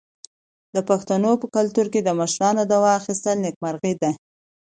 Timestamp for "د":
0.75-0.77, 2.03-2.09